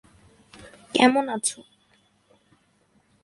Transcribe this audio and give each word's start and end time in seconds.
কেমন 0.95 1.25
আছো? 1.35 1.59